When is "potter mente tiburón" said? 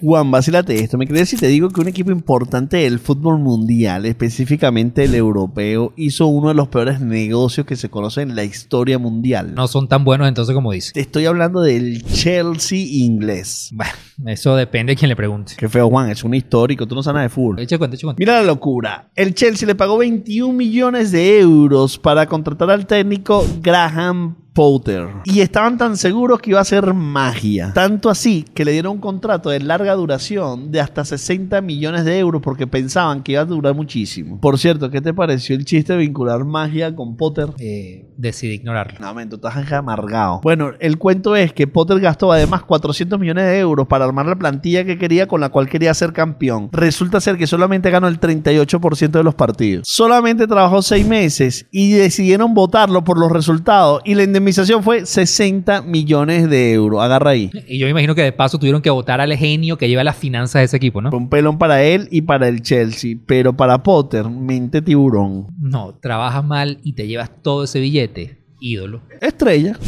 63.82-65.46